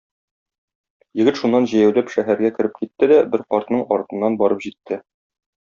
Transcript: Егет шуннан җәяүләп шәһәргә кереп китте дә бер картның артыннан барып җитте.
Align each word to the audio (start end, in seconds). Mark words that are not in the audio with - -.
Егет 1.19 1.39
шуннан 1.41 1.67
җәяүләп 1.75 2.09
шәһәргә 2.15 2.53
кереп 2.57 2.81
китте 2.81 3.11
дә 3.15 3.21
бер 3.35 3.47
картның 3.55 3.87
артыннан 3.99 4.43
барып 4.45 4.69
җитте. 4.69 5.03